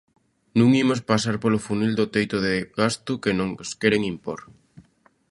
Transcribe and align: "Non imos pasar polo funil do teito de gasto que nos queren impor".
"Non 0.59 0.69
imos 0.83 1.05
pasar 1.09 1.35
polo 1.43 1.63
funil 1.67 1.91
do 1.99 2.05
teito 2.13 2.37
de 2.45 2.53
gasto 2.79 3.11
que 3.23 3.31
nos 3.39 3.69
queren 3.81 4.01
impor". 4.13 4.39